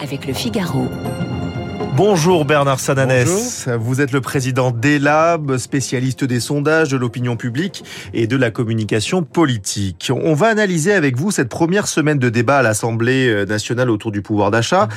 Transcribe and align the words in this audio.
avec 0.00 0.26
le 0.26 0.32
Figaro. 0.32 0.86
Bonjour 1.96 2.44
Bernard 2.44 2.78
Sananès, 2.78 3.68
vous 3.80 4.02
êtes 4.02 4.12
le 4.12 4.20
président 4.20 4.70
d'ELAB, 4.70 5.56
spécialiste 5.56 6.24
des 6.24 6.40
sondages, 6.40 6.90
de 6.90 6.98
l'opinion 6.98 7.36
publique 7.36 7.84
et 8.12 8.26
de 8.26 8.36
la 8.36 8.50
communication 8.50 9.22
politique. 9.22 10.12
On 10.14 10.34
va 10.34 10.48
analyser 10.48 10.92
avec 10.92 11.16
vous 11.16 11.30
cette 11.30 11.48
première 11.48 11.88
semaine 11.88 12.18
de 12.18 12.28
débat 12.28 12.58
à 12.58 12.62
l'Assemblée 12.62 13.46
nationale 13.46 13.88
autour 13.88 14.12
du 14.12 14.20
pouvoir 14.20 14.50
d'achat. 14.50 14.88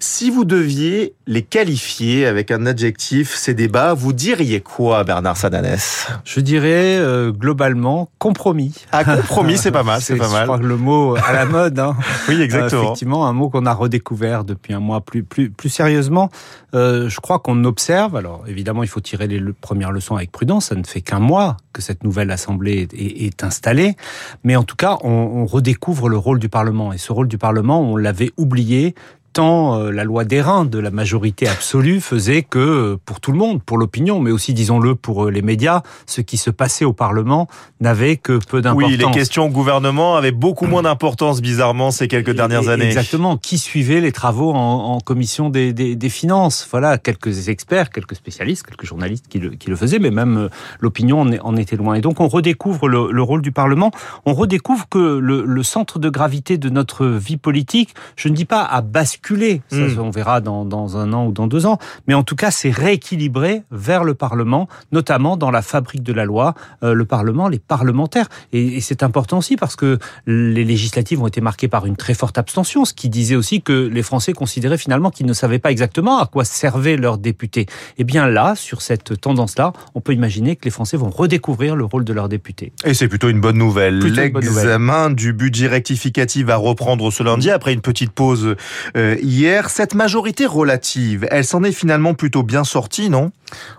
Si 0.00 0.28
vous 0.28 0.44
deviez 0.44 1.14
les 1.28 1.42
qualifier 1.42 2.26
avec 2.26 2.50
un 2.50 2.66
adjectif, 2.66 3.32
ces 3.36 3.54
débats, 3.54 3.94
vous 3.94 4.12
diriez 4.12 4.60
quoi 4.60 5.04
Bernard 5.04 5.36
Sananès? 5.36 6.08
Je 6.24 6.40
dirais 6.40 6.98
euh, 6.98 7.30
globalement 7.30 8.10
compromis. 8.18 8.74
Ah 8.90 9.04
compromis, 9.04 9.56
c'est 9.56 9.70
pas 9.70 9.82
mal, 9.84 10.00
c'est 10.00 10.16
pas 10.16 10.28
mal. 10.28 10.40
Je 10.40 10.44
crois 10.46 10.58
que 10.58 10.64
le 10.64 10.76
mot 10.76 11.14
à 11.14 11.32
la 11.32 11.46
mode. 11.46 11.78
Hein. 11.78 11.94
oui, 12.28 12.42
exactement. 12.42 12.80
Euh, 12.80 12.84
effectivement, 12.86 13.26
un 13.28 13.32
mot 13.32 13.48
qu'on 13.48 13.66
a 13.66 13.72
redécouvert 13.72 14.42
depuis 14.42 14.74
un 14.74 14.80
mois 14.80 15.00
plus, 15.00 15.22
plus, 15.22 15.50
plus 15.50 15.68
sérieusement. 15.68 16.30
Euh, 16.74 17.08
je 17.08 17.20
crois 17.20 17.40
qu'on 17.40 17.64
observe, 17.64 18.14
alors 18.16 18.44
évidemment 18.46 18.82
il 18.82 18.88
faut 18.88 19.00
tirer 19.00 19.26
les 19.26 19.40
premières 19.52 19.90
leçons 19.90 20.16
avec 20.16 20.30
prudence, 20.30 20.66
ça 20.66 20.76
ne 20.76 20.84
fait 20.84 21.00
qu'un 21.00 21.18
mois 21.18 21.56
que 21.72 21.82
cette 21.82 22.04
nouvelle 22.04 22.30
Assemblée 22.30 22.86
est, 22.92 23.42
installée, 23.42 23.96
mais 24.44 24.54
en 24.54 24.62
tout 24.62 24.76
cas 24.76 24.98
on 25.02 25.46
redécouvre 25.46 26.08
le 26.08 26.16
rôle 26.16 26.38
du 26.38 26.48
Parlement, 26.48 26.92
et 26.92 26.98
ce 26.98 27.12
rôle 27.12 27.28
du 27.28 27.38
Parlement 27.38 27.80
on 27.80 27.96
l'avait 27.96 28.30
oublié 28.36 28.94
tant 29.32 29.78
euh, 29.78 29.90
la 29.90 30.04
loi 30.04 30.24
d'airain 30.24 30.64
de 30.64 30.78
la 30.78 30.90
majorité 30.90 31.48
absolue 31.48 32.00
faisait 32.00 32.42
que, 32.42 32.58
euh, 32.58 32.96
pour 33.04 33.20
tout 33.20 33.32
le 33.32 33.38
monde, 33.38 33.62
pour 33.62 33.78
l'opinion, 33.78 34.20
mais 34.20 34.30
aussi, 34.30 34.54
disons-le, 34.54 34.94
pour 34.94 35.26
euh, 35.26 35.30
les 35.30 35.42
médias, 35.42 35.82
ce 36.06 36.20
qui 36.20 36.36
se 36.36 36.50
passait 36.50 36.84
au 36.84 36.92
Parlement 36.92 37.48
n'avait 37.80 38.16
que 38.16 38.38
peu 38.38 38.60
d'importance. 38.60 38.90
Oui, 38.90 38.96
les 38.96 39.10
questions 39.10 39.46
au 39.46 39.48
gouvernement 39.48 40.16
avaient 40.16 40.32
beaucoup 40.32 40.66
moins 40.66 40.82
d'importance, 40.82 41.40
bizarrement, 41.40 41.90
ces 41.90 42.08
quelques 42.08 42.34
dernières 42.34 42.68
années. 42.68 42.86
Exactement. 42.86 43.36
Qui 43.36 43.58
suivait 43.58 44.00
les 44.00 44.12
travaux 44.12 44.52
en, 44.52 44.94
en 44.94 45.00
commission 45.00 45.48
des, 45.48 45.72
des, 45.72 45.94
des, 45.96 46.08
finances? 46.08 46.66
Voilà, 46.70 46.98
quelques 46.98 47.48
experts, 47.48 47.90
quelques 47.90 48.16
spécialistes, 48.16 48.66
quelques 48.66 48.86
journalistes 48.86 49.26
qui 49.28 49.38
le, 49.38 49.50
qui 49.50 49.70
le 49.70 49.76
faisaient, 49.76 49.98
mais 49.98 50.10
même 50.10 50.48
l'opinion 50.80 51.20
en, 51.20 51.30
en, 51.42 51.56
était 51.56 51.76
loin. 51.76 51.94
Et 51.94 52.00
donc, 52.00 52.20
on 52.20 52.28
redécouvre 52.28 52.88
le, 52.88 53.12
le 53.12 53.22
rôle 53.22 53.42
du 53.42 53.52
Parlement. 53.52 53.90
On 54.26 54.34
redécouvre 54.34 54.88
que 54.88 54.98
le, 54.98 55.44
le 55.44 55.62
centre 55.62 55.98
de 55.98 56.08
gravité 56.08 56.58
de 56.58 56.68
notre 56.68 57.06
vie 57.06 57.36
politique, 57.36 57.94
je 58.16 58.28
ne 58.28 58.34
dis 58.34 58.44
pas 58.44 58.64
à 58.64 58.80
basculer 58.80 59.19
ça, 59.28 59.76
mmh. 59.76 59.98
on 59.98 60.10
verra 60.10 60.40
dans, 60.40 60.64
dans, 60.64 60.96
un 60.96 61.12
an 61.12 61.26
ou 61.26 61.32
dans 61.32 61.46
deux 61.46 61.66
ans. 61.66 61.78
Mais 62.06 62.14
en 62.14 62.22
tout 62.22 62.36
cas, 62.36 62.50
c'est 62.50 62.70
rééquilibré 62.70 63.62
vers 63.70 64.04
le 64.04 64.14
Parlement, 64.14 64.68
notamment 64.92 65.36
dans 65.36 65.50
la 65.50 65.62
fabrique 65.62 66.02
de 66.02 66.12
la 66.12 66.24
loi, 66.24 66.54
euh, 66.82 66.94
le 66.94 67.04
Parlement, 67.04 67.48
les 67.48 67.58
parlementaires. 67.58 68.28
Et, 68.52 68.76
et 68.76 68.80
c'est 68.80 69.02
important 69.02 69.38
aussi 69.38 69.56
parce 69.56 69.76
que 69.76 69.98
les 70.26 70.64
législatives 70.64 71.22
ont 71.22 71.26
été 71.26 71.40
marquées 71.40 71.68
par 71.68 71.86
une 71.86 71.96
très 71.96 72.14
forte 72.14 72.38
abstention, 72.38 72.84
ce 72.84 72.94
qui 72.94 73.08
disait 73.08 73.36
aussi 73.36 73.62
que 73.62 73.72
les 73.72 74.02
Français 74.02 74.32
considéraient 74.32 74.78
finalement 74.78 75.10
qu'ils 75.10 75.26
ne 75.26 75.32
savaient 75.32 75.58
pas 75.58 75.70
exactement 75.70 76.18
à 76.18 76.26
quoi 76.26 76.44
servaient 76.44 76.96
leurs 76.96 77.18
députés. 77.18 77.66
Et 77.98 78.04
bien 78.04 78.28
là, 78.28 78.54
sur 78.54 78.82
cette 78.82 79.20
tendance-là, 79.20 79.72
on 79.94 80.00
peut 80.00 80.12
imaginer 80.12 80.56
que 80.56 80.64
les 80.64 80.70
Français 80.70 80.96
vont 80.96 81.10
redécouvrir 81.10 81.76
le 81.76 81.84
rôle 81.84 82.04
de 82.04 82.12
leurs 82.12 82.28
députés. 82.28 82.72
Et 82.84 82.94
c'est 82.94 83.08
plutôt 83.08 83.28
une 83.28 83.40
bonne 83.40 83.58
nouvelle. 83.58 83.98
L'examen 83.98 85.10
du 85.10 85.32
budget 85.32 85.68
rectificatif 85.68 86.46
va 86.46 86.56
reprendre 86.56 87.10
ce 87.10 87.22
lundi 87.22 87.50
après 87.50 87.72
une 87.72 87.80
petite 87.80 88.10
pause 88.10 88.56
euh, 88.96 89.09
hier. 89.22 89.70
Cette 89.70 89.94
majorité 89.94 90.46
relative, 90.46 91.26
elle 91.30 91.44
s'en 91.44 91.62
est 91.64 91.72
finalement 91.72 92.14
plutôt 92.14 92.42
bien 92.42 92.64
sortie, 92.64 93.10
non? 93.10 93.30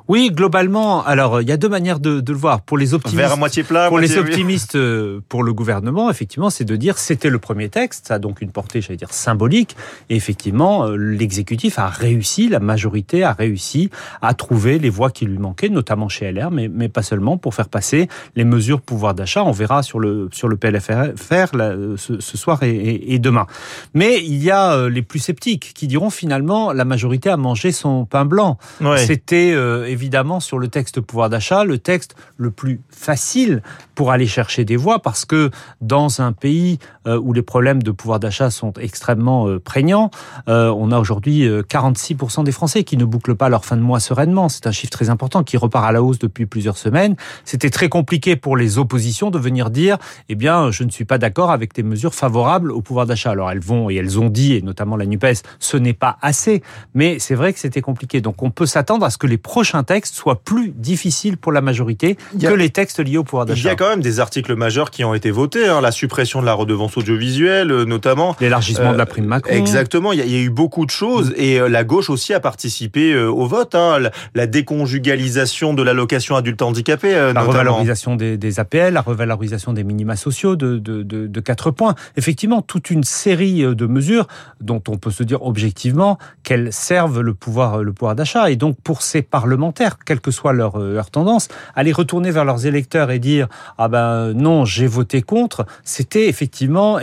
Oui, 0.08 0.32
globalement. 0.32 1.04
Alors, 1.06 1.42
il 1.42 1.48
y 1.48 1.52
a 1.52 1.58
deux 1.58 1.70
manières 1.70 2.00
de, 2.00 2.20
de 2.20 2.32
le 2.34 2.38
voir. 2.38 2.62
Pour 2.62 2.78
les 2.78 2.94
optimistes, 2.94 3.18
Vers 3.18 3.32
à 3.32 3.36
moitié 3.36 3.64
plat, 3.64 3.88
pour 3.88 3.98
moitié 4.00 4.16
les 4.16 4.22
optimistes, 4.22 4.76
euh, 4.76 5.22
pour 5.30 5.44
le 5.44 5.54
gouvernement, 5.54 6.10
effectivement, 6.10 6.50
c'est 6.50 6.66
de 6.66 6.76
dire 6.76 6.98
c'était 6.98 7.30
le 7.30 7.40
premier 7.40 7.70
texte, 7.70 8.08
ça 8.08 8.16
a 8.16 8.20
donc 8.20 8.42
une 8.42 8.52
portée, 8.52 8.82
j'allais 8.82 8.98
dire 8.98 9.14
symbolique. 9.14 9.76
Et 10.10 10.16
effectivement, 10.16 10.86
euh, 10.86 10.96
l'exécutif 10.96 11.80
a 11.80 11.88
réussi, 11.88 12.50
la 12.50 12.60
majorité 12.60 13.24
a 13.24 13.34
réussi 13.34 13.90
à 14.22 14.34
trouver 14.34 14.80
les 14.80 14.90
voies 14.90 15.12
qui 15.12 15.26
lui 15.26 15.38
manquaient, 15.38 15.70
notamment 15.70 16.10
chez 16.10 16.32
LR, 16.32 16.52
mais, 16.52 16.68
mais 16.68 16.90
pas 16.90 17.04
seulement, 17.04 17.38
pour 17.38 17.56
faire 17.56 17.70
passer 17.70 18.10
les 18.36 18.44
mesures 18.44 18.82
pouvoir 18.82 19.14
d'achat. 19.14 19.44
On 19.44 19.52
verra 19.52 19.84
sur 19.84 20.00
le 20.00 20.30
sur 20.32 20.48
le 20.48 20.58
PLFR 20.58 21.56
là, 21.56 21.76
ce, 21.98 22.20
ce, 22.20 22.38
soir 22.38 22.64
et, 22.64 22.72
et, 22.72 23.14
et, 23.14 23.20
demain. 23.20 23.48
Mais 23.94 24.20
il 24.20 24.44
y 24.44 24.52
a 24.52 24.90
les 24.90 25.02
plus 25.02 25.20
sceptiques 25.22 25.72
qui 25.74 25.88
diront 25.88 26.10
finalement 26.10 26.74
la 26.74 26.84
majorité 26.84 27.30
a 27.30 27.38
mangé 27.38 27.72
son 27.72 28.06
pain 28.06 28.26
blanc. 28.26 28.58
Ouais. 28.82 29.06
C'était 29.06 29.52
euh, 29.54 29.86
évidemment 29.86 30.40
sur 30.40 30.60
le 30.60 30.68
texte 30.68 31.00
pouvoir 31.00 31.30
d'achat 31.30 31.64
le 31.64 31.78
texte 31.78 32.16
le 32.38 32.52
plus 32.52 32.82
facile 32.90 33.62
pour 34.02 34.12
aller 34.12 34.26
chercher 34.26 34.66
des 34.66 34.78
voix 34.78 34.98
parce 34.98 35.26
que 35.26 35.52
dans 35.80 36.22
un 36.22 36.32
pays 36.32 36.80
euh, 37.06 37.20
où 37.20 37.34
les 37.34 37.44
problèmes 37.44 37.84
de 37.84 37.92
pouvoir 37.92 38.20
d'achat 38.20 38.50
sont 38.50 38.74
extrêmement 38.80 39.48
euh, 39.48 39.60
prégnants, 39.60 40.10
on 40.48 40.92
a 40.92 40.98
aujourd'hui 40.98 41.48
46% 41.48 42.44
des 42.44 42.52
Français 42.52 42.84
qui 42.84 42.98
ne 42.98 43.06
bouclent 43.06 43.36
pas 43.36 43.48
leur 43.48 43.64
fin 43.64 43.78
de 43.78 43.84
mois 43.84 44.00
sereinement. 44.00 44.50
C'est 44.50 44.66
un 44.66 44.72
chiffre 44.72 44.90
très 44.90 45.12
important 45.12 45.44
qui 45.44 45.56
repart 45.56 45.86
à 45.86 45.92
la 45.92 46.02
hausse 46.02 46.18
depuis 46.18 46.48
plusieurs 46.48 46.78
semaines. 46.78 47.16
C'était 47.46 47.70
très 47.70 47.90
compliqué 47.90 48.36
pour 48.36 48.58
les 48.58 48.80
oppositions 48.80 49.30
de 49.30 49.38
venir 49.38 49.70
dire 49.70 50.00
eh 50.30 50.36
bien 50.36 50.72
je 50.72 50.84
ne 50.84 50.90
suis 50.90 51.06
pas 51.06 51.20
d'accord 51.20 51.52
avec 51.52 51.76
des 51.76 51.84
mesures 51.84 52.16
favorables 52.16 52.72
au 52.72 52.82
pouvoir 52.82 53.06
d'achat. 53.06 53.30
Alors 53.30 53.52
elles 53.52 53.60
vont 53.60 53.92
et 53.92 53.96
elles 53.96 54.20
ont 54.20 54.30
dit 54.30 54.56
et 54.56 54.64
notamment 54.64 54.96
la 54.96 55.06
NUPES 55.06 55.44
ce 55.60 55.78
n'est 55.78 55.94
pas 55.94 56.18
assez. 56.24 56.64
Mais 56.96 57.20
c'est 57.20 57.36
vrai 57.36 57.54
que 57.54 57.60
c'était 57.60 57.82
compliqué. 57.82 58.20
Donc 58.20 58.42
on 58.42 58.50
peut 58.50 58.66
s'attendre 58.66 59.06
à 59.06 59.12
ce 59.12 59.20
que 59.20 59.28
les 59.28 59.38
prochains 59.38 59.84
textes 59.84 60.16
soient 60.16 60.42
plus 60.44 60.70
difficiles 60.70 61.38
pour 61.38 61.52
la 61.52 61.62
majorité 61.62 62.18
a, 62.44 62.50
que 62.50 62.54
les 62.56 62.72
textes 62.72 63.00
liés 63.00 63.18
au 63.18 63.24
pouvoir 63.24 63.46
d'achat. 63.46 63.70
Même 63.92 64.00
des 64.00 64.22
articles 64.22 64.56
majeurs 64.56 64.90
qui 64.90 65.04
ont 65.04 65.14
été 65.14 65.32
votés. 65.32 65.68
Hein. 65.68 65.82
La 65.82 65.92
suppression 65.92 66.40
de 66.40 66.46
la 66.46 66.54
redevance 66.54 66.96
audiovisuelle, 66.96 67.72
euh, 67.72 67.84
notamment. 67.84 68.38
L'élargissement 68.40 68.92
euh, 68.92 68.94
de 68.94 68.98
la 68.98 69.06
prime 69.06 69.26
Macron. 69.26 69.54
Exactement. 69.54 70.14
Il 70.14 70.20
y, 70.20 70.22
a, 70.22 70.26
il 70.26 70.32
y, 70.32 70.38
a, 70.38 70.40
eu 70.40 70.50
beaucoup 70.50 70.86
de 70.86 70.92
choses. 70.92 71.32
Mmh. 71.32 71.36
Et 71.36 71.60
euh, 71.60 71.68
la 71.68 71.84
gauche 71.84 72.10
aussi 72.10 72.34
a 72.34 72.40
participé 72.40 73.12
euh, 73.12 73.30
au 73.30 73.48
vote. 73.48 73.76
Hein. 73.76 74.00
La, 74.00 74.12
la, 74.34 74.48
déconjugalisation 74.48 75.74
de 75.74 75.84
l'allocation 75.84 76.38
adulte 76.38 76.62
handicapé. 76.62 77.12
la 77.12 77.34
notamment. 77.34 77.50
revalorisation 77.50 78.16
des, 78.16 78.38
des, 78.38 78.62
APL, 78.62 78.94
la 78.94 79.02
revalorisation 79.02 79.74
des 79.74 79.84
minima 79.84 80.16
sociaux 80.16 80.56
de, 80.56 80.78
de, 80.78 81.04
de, 81.04 81.28
de 81.28 81.40
4 81.42 81.72
points. 81.72 81.96
Effectivement, 82.16 82.62
toute 82.62 82.92
une 82.92 83.04
série 83.04 83.64
de 83.64 83.86
mesures 83.88 84.28
dont 84.62 84.82
on 84.88 84.98
peut 84.98 85.12
se 85.12 85.24
dire 85.24 85.42
objectivement 85.42 86.18
qu'elles 86.44 86.72
servent 86.72 87.20
le 87.20 87.34
pouvoir, 87.34 87.84
le 87.84 87.92
pouvoir 87.92 88.16
d'achat. 88.16 88.50
Et 88.52 88.56
donc, 88.56 88.78
pour 88.82 89.02
ces 89.02 89.22
parlementaires, 89.22 89.98
quelle 90.06 90.22
que 90.22 90.32
soit 90.32 90.54
leur, 90.54 90.80
leur 90.80 91.12
tendance, 91.12 91.50
aller 91.76 91.92
retourner 91.92 92.32
vers 92.32 92.46
leurs 92.46 92.66
électeurs 92.66 93.12
et 93.12 93.20
dire 93.20 93.50
ah 93.78 93.88
ben 93.88 94.34
non, 94.34 94.66
j'ai 94.66 94.88
voté 94.88 95.22
contre, 95.22 95.66
c'était 95.84 96.28
effectivement, 96.28 97.00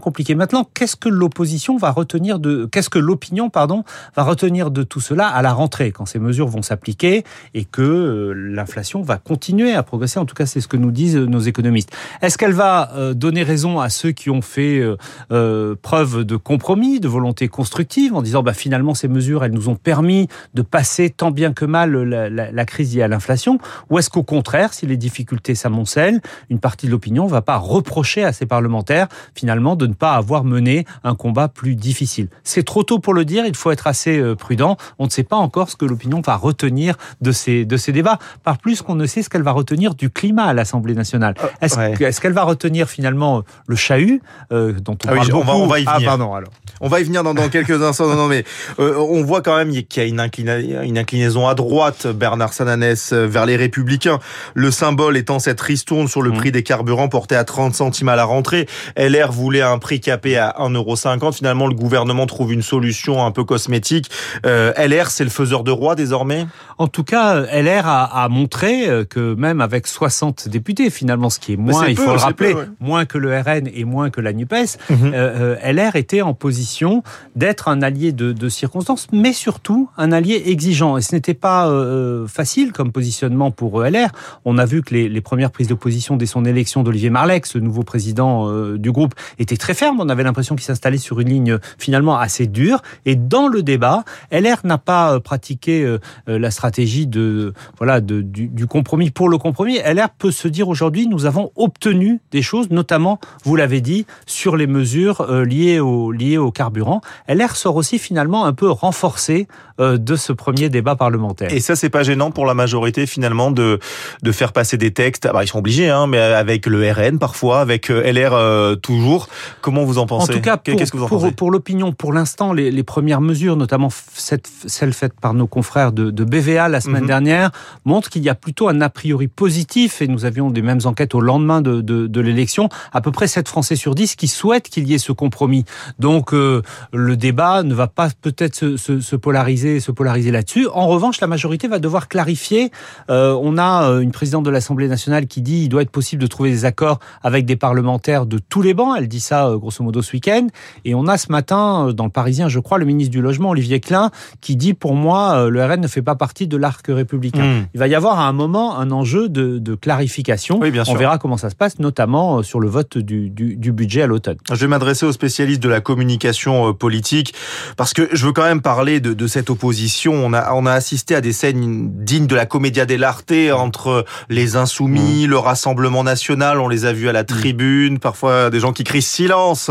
compliqué. 0.00 0.34
Maintenant, 0.34 0.68
qu'est-ce 0.74 0.96
que 0.96 1.08
l'opposition 1.08 1.76
va 1.76 1.90
retenir 1.90 2.38
de, 2.38 2.66
qu'est-ce 2.70 2.90
que 2.90 2.98
l'opinion, 2.98 3.50
pardon, 3.50 3.84
va 4.16 4.22
retenir 4.22 4.70
de 4.70 4.82
tout 4.82 5.00
cela 5.00 5.26
à 5.28 5.42
la 5.42 5.52
rentrée, 5.52 5.92
quand 5.92 6.06
ces 6.06 6.18
mesures 6.18 6.48
vont 6.48 6.62
s'appliquer 6.62 7.24
et 7.54 7.64
que 7.64 7.82
euh, 7.82 8.32
l'inflation 8.32 9.02
va 9.02 9.18
continuer 9.18 9.72
à 9.74 9.82
progresser? 9.82 10.18
En 10.18 10.26
tout 10.26 10.34
cas, 10.34 10.46
c'est 10.46 10.60
ce 10.60 10.68
que 10.68 10.76
nous 10.76 10.90
disent 10.90 11.16
nos 11.16 11.40
économistes. 11.40 11.94
Est-ce 12.22 12.38
qu'elle 12.38 12.52
va 12.52 12.90
euh, 12.94 13.14
donner 13.14 13.42
raison 13.42 13.80
à 13.80 13.88
ceux 13.88 14.12
qui 14.12 14.30
ont 14.30 14.42
fait 14.42 14.82
euh, 15.30 15.76
preuve 15.82 16.24
de 16.24 16.36
compromis, 16.36 17.00
de 17.00 17.08
volonté 17.08 17.48
constructive, 17.48 18.14
en 18.14 18.22
disant 18.22 18.42
bah, 18.42 18.54
finalement 18.54 18.94
ces 18.94 19.08
mesures, 19.08 19.44
elles 19.44 19.52
nous 19.52 19.68
ont 19.68 19.76
permis 19.76 20.28
de 20.54 20.62
passer 20.62 21.10
tant 21.10 21.30
bien 21.30 21.52
que 21.52 21.64
mal 21.64 21.92
la 21.92 22.64
crise 22.64 22.94
liée 22.94 23.02
à 23.02 23.08
l'inflation? 23.08 23.58
Ou 23.90 23.98
est-ce 23.98 24.10
qu'au 24.10 24.22
contraire, 24.22 24.72
si 24.72 24.86
les 24.86 24.96
difficultés 24.96 25.54
s'amoncellent, 25.54 26.09
une 26.48 26.58
partie 26.58 26.86
de 26.86 26.90
l'opinion 26.90 27.24
ne 27.24 27.30
va 27.30 27.42
pas 27.42 27.56
reprocher 27.56 28.24
à 28.24 28.32
ces 28.32 28.46
parlementaires 28.46 29.08
finalement 29.34 29.76
de 29.76 29.86
ne 29.86 29.94
pas 29.94 30.14
avoir 30.14 30.44
mené 30.44 30.84
un 31.04 31.14
combat 31.14 31.48
plus 31.48 31.76
difficile 31.76 32.28
C'est 32.44 32.64
trop 32.64 32.82
tôt 32.82 32.98
pour 32.98 33.14
le 33.14 33.24
dire, 33.24 33.44
il 33.46 33.56
faut 33.56 33.70
être 33.70 33.86
assez 33.86 34.18
euh, 34.18 34.34
prudent. 34.34 34.76
On 34.98 35.04
ne 35.04 35.10
sait 35.10 35.22
pas 35.22 35.36
encore 35.36 35.70
ce 35.70 35.76
que 35.76 35.84
l'opinion 35.84 36.20
va 36.20 36.36
retenir 36.36 36.96
de 37.20 37.32
ces, 37.32 37.64
de 37.64 37.76
ces 37.76 37.92
débats, 37.92 38.18
par 38.42 38.58
plus 38.58 38.82
qu'on 38.82 38.94
ne 38.94 39.06
sait 39.06 39.22
ce 39.22 39.28
qu'elle 39.28 39.42
va 39.42 39.52
retenir 39.52 39.94
du 39.94 40.10
climat 40.10 40.44
à 40.44 40.54
l'Assemblée 40.54 40.94
nationale. 40.94 41.34
Est-ce 41.60 41.76
ouais. 41.76 41.92
est 42.00 42.20
qu'elle 42.20 42.32
va 42.32 42.42
retenir 42.42 42.88
finalement 42.88 43.42
le 43.66 43.76
chahut 43.76 44.22
euh, 44.52 44.72
dont 44.72 44.96
on 45.04 45.08
ah 45.08 45.14
parle 45.14 45.20
oui, 45.20 45.30
beaucoup 45.30 45.48
on 45.48 45.52
va, 45.52 45.56
on 45.56 45.66
va 45.66 45.80
y 45.80 45.84
venir. 45.84 45.98
Ah, 46.00 46.04
pardon, 46.04 46.34
alors. 46.34 46.52
On 46.80 46.88
va 46.88 47.00
y 47.00 47.04
venir 47.04 47.22
dans, 47.22 47.34
dans 47.34 47.48
quelques 47.48 47.82
instants. 47.82 48.08
Non, 48.08 48.16
non, 48.16 48.28
mais 48.28 48.44
euh, 48.78 48.96
on 48.96 49.22
voit 49.22 49.42
quand 49.42 49.56
même 49.56 49.70
qu'il 49.70 50.02
y 50.02 50.06
a 50.06 50.08
une, 50.08 50.20
inclina 50.20 50.58
une 50.58 50.98
inclinaison 50.98 51.46
à 51.46 51.54
droite, 51.54 52.06
Bernard 52.06 52.52
Sananès, 52.52 53.12
vers 53.12 53.46
les 53.46 53.56
Républicains. 53.56 54.18
Le 54.54 54.70
symbole 54.70 55.16
étant 55.16 55.38
cette 55.38 55.60
ristourne 55.60 55.99
sur 56.08 56.22
le 56.22 56.30
mmh. 56.30 56.36
prix 56.36 56.52
des 56.52 56.62
carburants 56.62 57.08
porté 57.08 57.36
à 57.36 57.44
30 57.44 57.74
centimes 57.74 58.08
à 58.08 58.16
la 58.16 58.24
rentrée. 58.24 58.66
LR 58.96 59.32
voulait 59.32 59.62
un 59.62 59.78
prix 59.78 60.00
capé 60.00 60.36
à 60.36 60.56
1,50€. 60.58 61.34
Finalement, 61.34 61.66
le 61.66 61.74
gouvernement 61.74 62.26
trouve 62.26 62.52
une 62.52 62.62
solution 62.62 63.24
un 63.24 63.30
peu 63.30 63.44
cosmétique. 63.44 64.10
Euh, 64.46 64.72
LR, 64.76 65.10
c'est 65.10 65.24
le 65.24 65.30
faiseur 65.30 65.64
de 65.64 65.70
roi 65.70 65.94
désormais? 65.94 66.46
En 66.78 66.88
tout 66.88 67.04
cas, 67.04 67.42
LR 67.42 67.86
a, 67.86 68.24
a, 68.24 68.28
montré 68.28 68.88
que 69.10 69.34
même 69.34 69.60
avec 69.60 69.86
60 69.86 70.48
députés, 70.48 70.90
finalement, 70.90 71.30
ce 71.30 71.38
qui 71.38 71.52
est 71.52 71.56
moins, 71.56 71.84
est 71.84 71.92
il 71.92 71.96
faut 71.96 72.12
le 72.12 72.18
rappeler, 72.18 72.52
peu, 72.52 72.60
ouais. 72.60 72.66
moins 72.80 73.04
que 73.04 73.18
le 73.18 73.38
RN 73.38 73.68
et 73.72 73.84
moins 73.84 74.10
que 74.10 74.20
la 74.20 74.32
NUPES, 74.32 74.78
mmh. 74.88 74.94
euh, 75.14 75.56
LR 75.62 75.96
était 75.96 76.22
en 76.22 76.34
position 76.34 77.02
d'être 77.36 77.68
un 77.68 77.82
allié 77.82 78.12
de, 78.12 78.32
de, 78.32 78.48
circonstance, 78.48 79.08
mais 79.12 79.32
surtout 79.32 79.88
un 79.96 80.12
allié 80.12 80.42
exigeant. 80.46 80.96
Et 80.96 81.02
ce 81.02 81.14
n'était 81.14 81.34
pas 81.34 81.68
euh, 81.68 82.26
facile 82.26 82.72
comme 82.72 82.92
positionnement 82.92 83.50
pour 83.50 83.82
LR. 83.82 84.08
On 84.44 84.58
a 84.58 84.64
vu 84.64 84.82
que 84.82 84.94
les, 84.94 85.08
les 85.08 85.20
premières 85.20 85.50
prises 85.50 85.68
de 85.68 85.74
position 85.74 85.89
position 85.90 86.16
dès 86.16 86.26
son 86.26 86.44
élection 86.44 86.84
d'Olivier 86.84 87.10
Marlex, 87.10 87.56
le 87.56 87.62
nouveau 87.62 87.82
président 87.82 88.48
du 88.76 88.92
groupe, 88.92 89.12
était 89.40 89.56
très 89.56 89.74
ferme. 89.74 89.98
On 89.98 90.08
avait 90.08 90.22
l'impression 90.22 90.54
qu'il 90.54 90.64
s'installait 90.64 90.98
sur 90.98 91.18
une 91.18 91.28
ligne 91.28 91.58
finalement 91.78 92.16
assez 92.16 92.46
dure. 92.46 92.80
Et 93.06 93.16
dans 93.16 93.48
le 93.48 93.64
débat, 93.64 94.04
LR 94.30 94.60
n'a 94.62 94.78
pas 94.78 95.18
pratiqué 95.18 95.96
la 96.28 96.50
stratégie 96.52 97.08
de 97.08 97.54
voilà 97.78 98.00
du, 98.00 98.66
compromis 98.68 99.10
pour 99.10 99.28
le 99.28 99.36
compromis. 99.36 99.78
LR 99.78 100.10
peut 100.10 100.30
se 100.30 100.46
dire 100.46 100.68
aujourd'hui, 100.68 101.08
nous 101.08 101.26
avons 101.26 101.50
obtenu 101.56 102.20
des 102.30 102.42
choses, 102.42 102.70
notamment, 102.70 103.18
vous 103.42 103.56
l'avez 103.56 103.80
dit, 103.80 104.06
sur 104.26 104.56
les 104.56 104.68
mesures 104.68 105.26
liées 105.42 105.80
au 105.80 106.52
carburant. 106.52 107.00
LR 107.28 107.56
sort 107.56 107.74
aussi 107.74 107.98
finalement 107.98 108.44
un 108.44 108.52
peu 108.52 108.70
renforcé 108.70 109.48
de 109.80 110.14
ce 110.14 110.32
premier 110.32 110.68
débat 110.68 110.94
parlementaire. 110.94 111.52
Et 111.52 111.58
ça, 111.58 111.74
c'est 111.74 111.90
pas 111.90 112.04
gênant 112.04 112.30
pour 112.30 112.46
la 112.46 112.54
majorité 112.54 113.06
finalement 113.06 113.50
de 113.50 113.80
de 114.22 114.32
faire 114.32 114.52
passer 114.52 114.76
des 114.76 114.92
textes. 114.92 115.26
Ah 115.26 115.32
bah, 115.32 115.44
ils 115.44 115.48
sont 115.48 115.58
obligés, 115.58 115.79
hein, 115.88 116.06
mais 116.06 116.18
avec 116.18 116.66
le 116.66 116.90
RN 116.90 117.18
parfois, 117.18 117.60
avec 117.60 117.90
euh, 117.90 118.02
LR 118.12 118.34
euh, 118.34 118.74
toujours. 118.76 119.28
Comment 119.60 119.84
vous 119.84 119.98
en 119.98 120.06
pensez? 120.06 120.32
En 120.32 120.36
tout 120.36 120.42
cas, 120.42 120.56
qu'est-ce 120.56 120.92
que 120.92 120.96
vous 120.96 121.04
en 121.04 121.08
pour, 121.08 121.32
pour 121.32 121.50
l'opinion, 121.50 121.92
pour 121.92 122.12
l'instant, 122.12 122.52
les, 122.52 122.70
les, 122.70 122.82
premières 122.82 123.20
mesures, 123.20 123.56
notamment 123.56 123.88
cette, 124.14 124.48
celle 124.66 124.92
faite 124.92 125.14
par 125.20 125.34
nos 125.34 125.46
confrères 125.46 125.92
de, 125.92 126.10
de 126.10 126.24
BVA 126.24 126.68
la 126.68 126.80
semaine 126.80 127.02
mhm. 127.02 127.08
dernière, 127.08 127.50
montrent 127.84 128.10
qu'il 128.10 128.22
y 128.22 128.28
a 128.28 128.34
plutôt 128.34 128.68
un 128.68 128.80
a 128.80 128.88
priori 128.88 129.28
positif. 129.28 130.02
Et 130.02 130.08
nous 130.08 130.24
avions 130.24 130.50
des 130.50 130.62
mêmes 130.62 130.80
enquêtes 130.84 131.14
au 131.14 131.20
lendemain 131.20 131.60
de, 131.60 131.80
de, 131.80 132.06
de 132.06 132.20
l'élection. 132.20 132.68
À 132.92 133.00
peu 133.00 133.12
près 133.12 133.26
7 133.26 133.48
Français 133.48 133.76
sur 133.76 133.94
10 133.94 134.16
qui 134.16 134.28
souhaitent 134.28 134.68
qu'il 134.68 134.88
y 134.88 134.94
ait 134.94 134.98
ce 134.98 135.12
compromis. 135.12 135.64
Donc 135.98 136.34
euh, 136.34 136.62
le 136.92 137.16
débat 137.16 137.62
ne 137.62 137.74
va 137.74 137.86
pas 137.86 138.08
peut-être 138.20 138.54
se, 138.54 138.76
se, 138.76 139.00
se 139.00 139.16
polariser, 139.16 139.80
se 139.80 139.92
polariser 139.92 140.30
là-dessus. 140.30 140.66
En 140.72 140.88
revanche, 140.88 141.20
la 141.20 141.26
majorité 141.26 141.68
va 141.68 141.78
devoir 141.78 142.08
clarifier. 142.08 142.70
Euh, 143.10 143.38
on 143.40 143.58
a 143.58 144.00
une 144.00 144.12
présidente 144.12 144.44
de 144.44 144.50
l'Assemblée 144.50 144.88
nationale 144.88 145.26
qui 145.26 145.42
dit 145.42 145.68
doit 145.70 145.80
être 145.80 145.90
possible 145.90 146.20
de 146.20 146.26
trouver 146.26 146.50
des 146.50 146.66
accords 146.66 146.98
avec 147.22 147.46
des 147.46 147.56
parlementaires 147.56 148.26
de 148.26 148.38
tous 148.38 148.60
les 148.60 148.74
bancs. 148.74 148.94
Elle 148.98 149.08
dit 149.08 149.20
ça 149.20 149.48
euh, 149.48 149.56
grosso 149.56 149.82
modo 149.82 150.02
ce 150.02 150.12
week-end. 150.12 150.48
Et 150.84 150.94
on 150.94 151.06
a 151.06 151.16
ce 151.16 151.32
matin 151.32 151.92
dans 151.94 152.04
le 152.04 152.10
Parisien, 152.10 152.48
je 152.48 152.58
crois, 152.58 152.76
le 152.76 152.84
ministre 152.84 153.12
du 153.12 153.22
Logement 153.22 153.50
Olivier 153.50 153.80
Klein 153.80 154.10
qui 154.42 154.56
dit 154.56 154.74
pour 154.74 154.94
moi 154.94 155.48
le 155.48 155.64
RN 155.64 155.80
ne 155.80 155.88
fait 155.88 156.02
pas 156.02 156.16
partie 156.16 156.46
de 156.46 156.58
l'arc 156.58 156.84
républicain. 156.86 157.60
Hmm. 157.60 157.66
Il 157.72 157.80
va 157.80 157.88
y 157.88 157.94
avoir 157.94 158.18
à 158.18 158.28
un 158.28 158.32
moment 158.32 158.78
un 158.78 158.90
enjeu 158.90 159.28
de, 159.28 159.58
de 159.58 159.74
clarification. 159.74 160.58
Oui, 160.60 160.70
bien 160.70 160.84
sûr. 160.84 160.92
On 160.92 160.96
verra 160.96 161.18
comment 161.18 161.36
ça 161.38 161.48
se 161.48 161.54
passe, 161.54 161.78
notamment 161.78 162.42
sur 162.42 162.60
le 162.60 162.68
vote 162.68 162.98
du, 162.98 163.30
du, 163.30 163.56
du 163.56 163.72
budget 163.72 164.02
à 164.02 164.06
l'automne. 164.06 164.36
Je 164.50 164.56
vais 164.56 164.66
m'adresser 164.66 165.06
aux 165.06 165.12
spécialistes 165.12 165.62
de 165.62 165.68
la 165.68 165.80
communication 165.80 166.74
politique 166.74 167.32
parce 167.76 167.94
que 167.94 168.08
je 168.12 168.26
veux 168.26 168.32
quand 168.32 168.42
même 168.42 168.60
parler 168.60 169.00
de, 169.00 169.14
de 169.14 169.26
cette 169.26 169.48
opposition. 169.48 170.12
On 170.12 170.32
a, 170.32 170.52
on 170.52 170.66
a 170.66 170.72
assisté 170.72 171.14
à 171.14 171.20
des 171.20 171.32
scènes 171.32 171.90
dignes 172.04 172.26
de 172.26 172.34
la 172.34 172.46
comédia 172.46 172.86
dell'arte 172.86 173.30
entre 173.52 174.04
les 174.28 174.56
insoumis, 174.56 175.26
mmh. 175.26 175.30
le 175.30 175.38
Rassemblement 175.38 175.59
national, 176.04 176.60
on 176.60 176.68
les 176.68 176.84
a 176.84 176.92
vus 176.92 177.08
à 177.08 177.12
la 177.12 177.22
mmh. 177.22 177.26
tribune, 177.26 177.98
parfois 177.98 178.50
des 178.50 178.60
gens 178.60 178.72
qui 178.72 178.84
crient 178.84 179.02
silence 179.02 179.70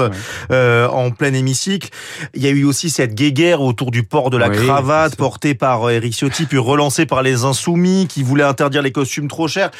euh, 0.51 0.87
en 0.87 1.11
plein 1.11 1.33
hémicycle. 1.33 1.89
Il 2.33 2.43
y 2.43 2.47
a 2.47 2.49
eu 2.49 2.63
aussi 2.63 2.89
cette 2.89 3.15
guéguerre 3.15 3.61
autour 3.61 3.91
du 3.91 4.03
port 4.03 4.29
de 4.29 4.37
la 4.37 4.49
cravate 4.49 5.15
portée 5.15 5.55
par 5.55 5.89
Eric 5.89 6.13
Ciotti, 6.13 6.45
puis 6.45 6.57
relancée 6.57 7.05
par 7.05 7.21
les 7.21 7.43
insoumis 7.43 8.07
qui 8.07 8.23
voulaient 8.23 8.43
interdire 8.43 8.81
les 8.81 8.91
costumes 8.91 9.27
trop 9.27 9.47
chers. 9.47 9.71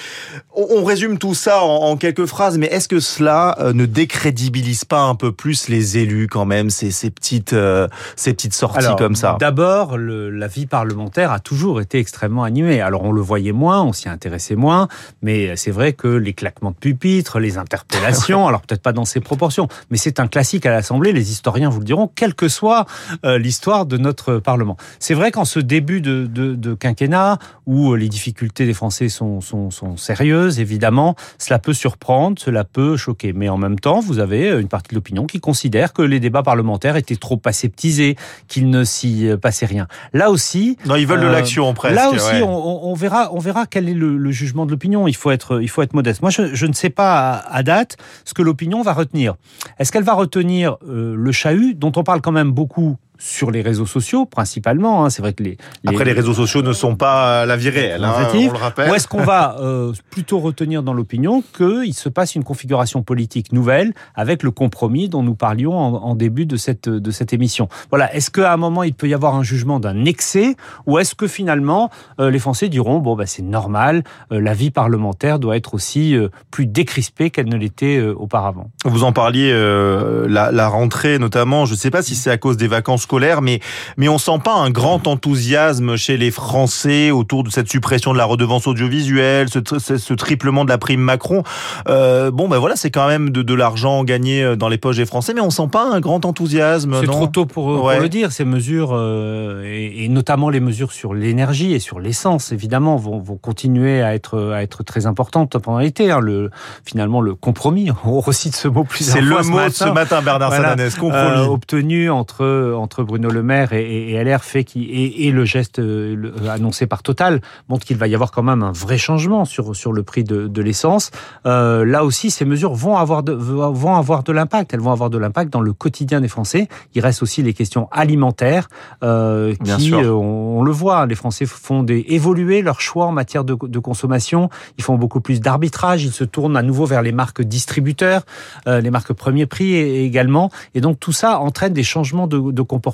On, 0.54 0.84
résume 0.84 1.20
tout 1.20 1.36
ça 1.36 1.62
en, 1.62 1.98
quelques 1.98 2.26
phrases, 2.26 2.58
mais 2.58 2.68
est-ce 2.68 2.88
que 2.88 3.00
cela 3.00 3.56
euh, 3.60 3.74
ne 3.74 3.86
décrédibilise 3.86 4.86
pas 4.86 5.02
un 5.02 5.16
peu 5.16 5.32
plus 5.32 5.70
les 5.70 5.98
élus 5.98 6.28
quand 6.28 6.46
même, 6.46 6.70
ces, 6.70 6.92
ces 6.92 7.12
petites, 7.12 7.54
euh, 7.54 7.88
ces 8.16 8.34
petites 8.34 8.54
sorties 8.54 8.96
comme 8.98 9.16
ça? 9.16 9.38
D'abord, 9.40 9.98
la 9.98 10.48
vie 10.48 10.66
parlementaire 10.66 11.32
a 11.32 11.40
toujours 11.40 11.80
été 11.82 12.00
extrêmement 12.00 12.44
animée. 12.44 12.82
Alors 12.82 13.04
on 13.04 13.12
le 13.12 13.22
voyait 13.22 13.52
moins, 13.52 13.84
on 13.84 13.94
s'y 13.94 14.10
intéressait 14.10 14.56
moins, 14.56 14.88
mais 15.22 15.56
c'est 15.56 15.72
vrai 15.72 15.94
que 16.00 16.08
les 16.08 16.34
claquements 16.34 16.72
de 16.72 16.78
pupitres, 16.78 17.40
les 17.40 17.58
interpellations, 17.58 18.48
alors 18.48 18.62
peut-être 18.62 18.82
pas 18.82 18.94
dans 18.94 19.06
ces 19.06 19.20
proportions, 19.20 19.68
mais 19.92 19.98
c'est 19.98 20.20
un 20.20 20.28
classique 20.28 20.66
à 20.66 20.72
l'Assemblée, 20.72 21.12
les 21.12 21.32
historiens 21.32 21.70
vous 21.70 21.80
le 21.80 21.86
diront, 21.86 22.10
quelle 22.16 22.34
que 22.34 22.48
soit 22.48 22.86
euh, 23.26 23.38
l'histoire 23.38 23.86
de 23.86 23.98
notre 23.98 24.38
Parlement. 24.38 24.78
C'est 25.00 25.14
vrai 25.14 25.32
qu'en 25.32 25.44
ce 25.46 25.60
début 25.60 26.00
de, 26.00 26.26
de, 26.26 26.56
de, 26.56 26.74
quinquennat, 26.74 27.38
où 27.66 27.94
les 27.96 28.08
difficultés 28.08 28.66
des 28.66 28.74
Français 28.74 29.10
sont, 29.10 29.42
sont, 29.42 29.72
sont 29.72 29.98
sérieuses, 29.98 30.60
évidemment, 30.60 31.16
cela 31.38 31.60
peut 31.60 31.74
surprendre, 31.74 32.40
cela 32.40 32.64
peut 32.64 32.96
choquer. 32.96 33.34
Mais 33.34 33.50
en 33.50 33.58
même 33.58 33.80
temps, 33.80 34.00
vous 34.00 34.20
avez 34.20 34.50
une 34.50 34.70
partie 34.70 34.90
de 34.92 34.96
l'opinion 34.96 35.26
qui 35.26 35.42
considère 35.42 35.92
que 35.92 36.02
les 36.02 36.22
débats 36.22 36.44
parlementaires 36.44 36.96
étaient 36.96 37.18
trop 37.18 37.42
aseptisés, 37.44 38.16
qu'il 38.48 38.70
ne 38.70 38.86
s'y 38.86 39.30
passait 39.42 39.66
rien. 39.66 39.88
Là 40.14 40.32
aussi... 40.32 40.78
Non, 40.86 40.96
ils 40.96 41.06
veulent 41.06 41.20
de 41.20 41.26
euh, 41.26 41.32
l'action 41.32 41.74
presque. 41.74 41.96
Là 41.96 42.10
aussi, 42.10 42.42
on, 42.42 42.88
on, 42.90 42.94
verra, 42.94 43.30
on 43.34 43.40
verra 43.40 43.66
quel 43.66 43.90
est 43.90 43.94
le, 43.94 44.18
le 44.18 44.32
jugement 44.32 44.66
de 44.66 44.72
l'opinion. 44.72 45.08
Il 45.08 45.16
faut 45.16 45.32
être, 45.32 45.62
il 45.62 45.70
faut 45.70 45.82
être 45.82 45.89
modeste. 45.94 46.22
Moi, 46.22 46.32
je, 46.32 46.66
ne 46.66 46.74
sais 46.74 46.90
pas 46.90 47.38
à, 47.38 47.64
date 47.64 47.98
ce 48.26 48.34
que 48.34 48.42
l'opinion 48.42 48.82
va 48.82 48.94
retenir. 48.94 49.36
Est-ce 49.78 49.92
qu'elle 49.92 50.04
va 50.04 50.14
retenir 50.14 50.78
euh, 50.88 51.16
le 51.16 51.32
chahut, 51.32 51.74
dont 51.74 51.92
on 51.96 52.04
parle 52.04 52.22
quand 52.22 52.32
même 52.32 52.52
beaucoup 52.52 52.98
sur 53.20 53.52
les 53.52 53.62
réseaux 53.62 53.86
sociaux 53.86 54.26
principalement. 54.26 55.06
Hein. 55.06 55.10
C'est 55.10 55.22
vrai 55.22 55.34
que 55.34 55.44
les, 55.44 55.58
après 55.86 56.06
les 56.06 56.14
réseaux 56.14 56.34
sociaux 56.34 56.62
ne 56.62 56.74
sont 56.74 56.96
pas 56.96 57.46
la 57.46 57.58
vie 57.58 57.70
réelle, 57.70 58.04
hein, 58.04 58.14
on 58.34 58.52
le 58.52 58.58
rappelle. 58.58 58.90
Ou 58.90 58.96
est-ce 58.96 59.08
qu'on 59.08 59.24
va 59.24 59.58
euh, 59.60 59.94
plutôt 60.10 60.40
retenir 60.40 60.82
dans 60.82 60.94
l'opinion 60.94 61.44
qu'il 61.56 61.94
se 61.94 62.10
passe 62.10 62.36
une 62.36 62.46
configuration 62.46 63.04
politique 63.04 63.52
nouvelle 63.52 63.94
avec 64.16 64.42
le 64.42 64.52
compromis 64.52 65.10
dont 65.10 65.22
nous 65.22 65.36
parlions 65.36 65.78
en, 65.78 65.96
en 65.96 66.16
début 66.16 66.46
de 66.46 66.56
cette 66.56 66.88
de 66.88 67.12
cette 67.12 67.34
émission. 67.34 67.68
Voilà. 67.90 68.14
Est-ce 68.16 68.32
qu'à 68.32 68.54
un 68.54 68.58
moment 68.58 68.84
il 68.84 68.94
peut 68.94 69.10
y 69.10 69.14
avoir 69.14 69.36
un 69.36 69.44
jugement 69.44 69.80
d'un 69.80 70.06
excès 70.06 70.56
ou 70.86 70.98
est-ce 70.98 71.14
que 71.14 71.28
finalement 71.28 71.90
euh, 72.20 72.32
les 72.32 72.40
Français 72.40 72.70
diront 72.70 73.00
bon 73.00 73.16
bah 73.16 73.26
c'est 73.26 73.44
normal, 73.44 74.04
euh, 74.32 74.40
la 74.40 74.54
vie 74.54 74.72
parlementaire 74.72 75.40
doit 75.40 75.58
être 75.58 75.74
aussi 75.74 76.16
plus 76.52 76.66
décrispée 76.66 77.30
qu'elle 77.30 77.50
ne 77.50 77.58
l'était 77.58 78.02
auparavant? 78.02 78.72
Vous 78.86 79.04
en 79.04 79.12
parliez 79.12 79.52
la, 79.52 80.52
la 80.52 80.68
rentrée 80.70 81.20
notamment. 81.20 81.66
Je 81.66 81.74
ne 81.74 81.78
sais 81.78 81.92
pas 81.92 82.02
si 82.02 82.16
c'est 82.16 82.32
à 82.32 82.38
cause 82.38 82.56
des 82.56 82.68
vacances 82.68 83.06
scolaire, 83.10 83.42
mais 83.42 83.60
mais 83.98 84.08
on 84.08 84.20
sent 84.20 84.38
pas 84.44 84.54
un 84.54 84.70
grand 84.70 85.08
enthousiasme 85.08 85.96
chez 85.96 86.16
les 86.16 86.30
Français 86.30 87.10
autour 87.10 87.44
de 87.44 87.50
cette 87.50 87.68
suppression 87.68 88.14
de 88.14 88.20
la 88.20 88.26
redevance 88.26 88.68
audiovisuelle, 88.68 89.48
ce, 89.50 89.98
ce, 89.98 90.14
triplement 90.14 90.64
de 90.64 90.70
la 90.70 90.78
prime 90.78 91.02
Macron. 91.02 91.42
Euh, 91.88 92.30
bon, 92.30 92.48
ben 92.48 92.60
voilà, 92.60 92.76
c'est 92.76 92.92
quand 92.92 93.08
même 93.08 93.32
de, 93.32 93.42
de 93.42 93.54
l'argent 93.56 94.04
gagné 94.04 94.44
euh, 94.44 94.56
dans 94.56 94.70
les 94.70 94.78
poches 94.78 94.98
des 94.98 95.08
Français, 95.08 95.34
mais 95.34 95.42
on 95.42 95.50
sent 95.50 95.70
pas 95.72 95.86
un 95.86 96.00
grand 96.00 96.24
enthousiasme. 96.24 96.98
C'est 97.02 97.08
trop 97.08 97.26
tôt 97.26 97.48
pour, 97.48 97.80
pour, 97.80 97.90
le 97.90 98.10
dire. 98.10 98.32
Ces 98.32 98.46
mesures, 98.46 98.92
euh, 98.94 99.64
et, 99.66 100.06
et, 100.06 100.10
notamment 100.10 100.52
les 100.52 100.60
mesures 100.60 100.92
sur 100.92 101.16
l'énergie 101.16 101.74
et 101.74 101.80
sur 101.80 102.00
l'essence, 102.00 102.52
évidemment, 102.52 102.96
vont, 102.96 103.18
vont 103.18 103.38
continuer 103.38 104.04
à 104.04 104.14
être 104.14 104.52
à 104.54 104.62
être 104.62 104.84
très 104.84 105.08
importantes 105.08 105.58
pendant 105.58 105.80
l'été. 105.80 106.12
Hein. 106.12 106.20
Le 106.20 106.52
finalement 106.86 107.22
le 107.22 107.34
compromis, 107.34 107.90
on 108.06 108.20
recite 108.20 108.56
ce 108.56 108.68
mot 108.68 108.86
fois. 108.88 109.14
C'est 109.14 109.22
le 109.22 109.42
mot 109.50 109.64
de 109.64 109.70
ce 109.70 109.86
matin, 109.86 110.22
Bernard 110.22 110.50
voilà, 110.50 110.76
compromis 111.00 111.42
euh, 111.42 111.46
obtenu 111.46 112.10
entre 112.12 112.76
entre 112.78 112.99
Bruno 113.04 113.30
Le 113.30 113.44
Maire 113.44 113.74
et, 113.74 114.12
et, 114.12 114.24
LR 114.24 114.44
fait 114.44 114.64
qui 114.64 114.84
et, 114.84 115.28
et, 115.28 115.32
le 115.32 115.46
geste 115.46 115.80
euh, 115.80 116.32
annoncé 116.50 116.88
par 116.88 117.04
Total 117.04 117.42
montre 117.68 117.86
qu'il 117.86 117.98
va 117.98 118.08
y 118.08 118.16
avoir 118.16 118.32
quand 118.32 118.44
même 118.44 118.64
un 118.64 118.72
vrai 118.72 118.98
changement 118.98 119.46
sur 119.46 119.76
sur 119.76 119.94
le 119.94 120.04
prix 120.04 120.24
de, 120.24 120.48
de 120.48 120.62
l'essence. 120.62 121.12
Euh, 121.46 121.86
là 121.86 122.04
aussi, 122.04 122.32
ces 122.32 122.46
mesures 122.46 122.74
vont 122.74 122.98
avoir 122.98 123.24
de, 123.24 123.32
vont 123.34 123.96
avoir 123.96 124.24
de 124.24 124.32
l'impact. 124.32 124.74
Elles 124.74 124.80
vont 124.80 124.92
avoir 124.92 125.10
de 125.10 125.18
l'impact 125.18 125.52
dans 125.52 125.62
le 125.62 125.74
quotidien 125.74 126.22
des 126.22 126.28
Français. 126.28 126.68
Il 126.96 127.02
reste 127.02 127.24
aussi 127.24 127.42
les 127.42 127.54
questions 127.54 127.88
alimentaires 127.92 128.70
euh, 129.04 129.56
qui, 129.78 129.94
euh, 129.94 130.12
on, 130.12 130.60
on, 130.60 130.64
le 130.64 130.72
voit, 130.72 131.06
les 131.06 131.16
Français 131.16 131.46
font 131.46 131.84
des 131.84 132.06
évoluer 132.10 132.62
leurs 132.62 132.82
choix 132.82 133.06
en 133.06 133.12
matière 133.12 133.44
de, 133.44 133.58
de 133.62 133.80
consommation. 133.80 134.50
Ils 134.78 134.84
font 134.84 134.96
beaucoup 134.96 135.22
plus 135.22 135.40
d'arbitrage. 135.40 136.04
Ils 136.04 136.12
se 136.12 136.24
tournent 136.24 136.58
à 136.58 136.64
nouveau 136.64 136.86
vers 136.86 137.02
les 137.02 137.12
marques 137.12 137.42
distributeurs, 137.42 138.24
euh, 138.68 138.82
les 138.82 138.92
marques 138.92 139.14
premier 139.14 139.46
prix 139.46 139.76
également. 139.76 140.52
Et 140.76 140.82
donc 140.82 141.00
tout 141.00 141.12
ça 141.12 141.40
entraîne 141.40 141.74
des 141.74 141.84
changements 141.84 142.28
de, 142.28 142.52
de 142.52 142.62
comportement 142.62 142.89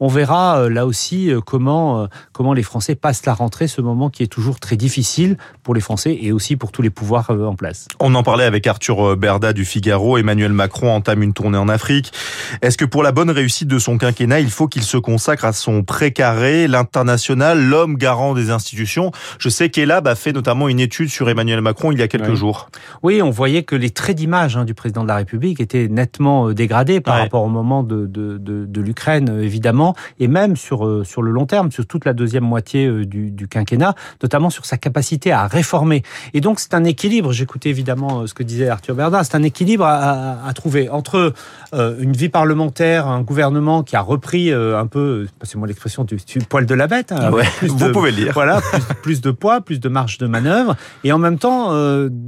On 0.00 0.08
verra 0.08 0.58
euh, 0.58 0.68
là 0.68 0.86
aussi 0.86 1.30
euh, 1.30 1.40
comment, 1.40 2.02
euh, 2.02 2.06
comment 2.32 2.52
les 2.52 2.62
Français 2.62 2.94
passent 2.94 3.26
la 3.26 3.34
rentrée, 3.34 3.68
ce 3.68 3.80
moment 3.80 4.10
qui 4.10 4.22
est 4.22 4.28
toujours 4.28 4.60
très 4.60 4.76
difficile 4.76 5.36
pour 5.62 5.74
les 5.74 5.80
Français 5.80 6.18
et 6.20 6.32
aussi 6.32 6.56
pour 6.56 6.72
tous 6.72 6.82
les 6.82 6.90
pouvoirs 6.90 7.30
en 7.30 7.54
place. 7.54 7.88
On 8.00 8.14
en 8.14 8.22
parlait 8.22 8.44
avec 8.44 8.66
Arthur 8.66 9.16
Berda 9.16 9.52
du 9.52 9.64
Figaro. 9.64 10.18
Emmanuel 10.18 10.52
Macron 10.52 10.90
entame 10.94 11.22
une 11.22 11.32
tournée 11.32 11.58
en 11.58 11.68
Afrique. 11.68 12.12
Est-ce 12.62 12.76
que 12.76 12.84
pour 12.84 13.02
la 13.02 13.12
bonne 13.12 13.30
réussite 13.30 13.68
de 13.68 13.78
son 13.78 13.98
quinquennat, 13.98 14.40
il 14.40 14.50
faut 14.50 14.68
qu'il 14.68 14.82
se 14.82 14.96
consacre 14.96 15.44
à 15.44 15.52
son 15.52 15.82
précaré, 15.82 16.68
l'international, 16.68 17.62
l'homme 17.64 17.96
garant 17.96 18.34
des 18.34 18.50
institutions? 18.50 19.10
Je 19.38 19.48
sais 19.48 19.70
qu'Elab 19.70 20.06
a 20.08 20.14
fait 20.14 20.32
notamment 20.32 20.68
une 20.68 20.80
étude 20.80 21.08
sur 21.08 21.28
Emmanuel 21.28 21.60
Macron 21.60 21.92
il 21.92 21.98
y 21.98 22.02
a 22.02 22.08
quelques 22.08 22.28
oui. 22.28 22.36
jours. 22.36 22.68
Oui, 23.02 23.22
on 23.22 23.30
voyait 23.30 23.62
que 23.62 23.76
les 23.76 23.90
traits 23.90 24.16
d'image 24.16 24.56
hein, 24.56 24.64
du 24.64 24.74
président 24.74 25.02
de 25.02 25.08
la 25.08 25.16
République 25.16 25.60
étaient 25.60 25.88
nettement 25.88 26.50
dégradés 26.52 27.00
par 27.00 27.16
ouais. 27.16 27.22
rapport 27.22 27.44
au 27.44 27.48
moment 27.48 27.82
de, 27.82 28.06
de, 28.06 28.38
de, 28.38 28.66
de 28.66 28.80
l'Ukraine 28.80 29.13
freine 29.14 29.40
évidemment, 29.42 29.94
et 30.18 30.28
même 30.28 30.56
sur 30.56 31.06
sur 31.06 31.22
le 31.22 31.30
long 31.30 31.46
terme, 31.46 31.70
sur 31.70 31.86
toute 31.86 32.04
la 32.04 32.12
deuxième 32.12 32.44
moitié 32.44 33.04
du, 33.04 33.30
du 33.30 33.48
quinquennat, 33.48 33.94
notamment 34.22 34.50
sur 34.50 34.64
sa 34.64 34.76
capacité 34.76 35.30
à 35.32 35.46
réformer. 35.46 36.02
Et 36.32 36.40
donc 36.40 36.58
c'est 36.60 36.74
un 36.74 36.84
équilibre. 36.84 37.32
J'écoutais 37.32 37.70
évidemment 37.70 38.26
ce 38.26 38.34
que 38.34 38.42
disait 38.42 38.68
Arthur 38.68 38.94
Bernard. 38.94 39.24
C'est 39.24 39.36
un 39.36 39.42
équilibre 39.42 39.84
à, 39.84 40.46
à, 40.46 40.52
trouver 40.52 40.88
entre 40.88 41.32
une 41.72 42.12
vie 42.12 42.28
parlementaire, 42.28 43.06
un 43.06 43.22
gouvernement 43.22 43.82
qui 43.82 43.96
a 43.96 44.00
repris 44.00 44.52
un 44.52 44.86
peu, 44.86 45.26
passez-moi 45.38 45.66
l'expression 45.68 46.04
du, 46.04 46.16
du, 46.16 46.38
poil 46.40 46.66
de 46.66 46.74
la 46.74 46.86
bête. 46.86 47.12
Hein, 47.12 47.30
vous 47.62 47.92
pouvez 47.92 48.10
le 48.10 48.16
dire. 48.16 48.32
Voilà, 48.34 48.60
plus, 48.60 48.82
plus, 49.02 49.20
de 49.20 49.30
poids, 49.30 49.60
plus 49.60 49.80
de 49.80 49.88
marge 49.88 50.18
de 50.18 50.26
manœuvre, 50.26 50.76
et 51.04 51.12
en 51.12 51.18
même 51.18 51.38
temps 51.38 51.72